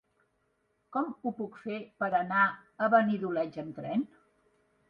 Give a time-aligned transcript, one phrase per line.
[0.95, 2.41] Com ho puc fer per anar
[2.87, 4.09] a Benidoleig amb tren?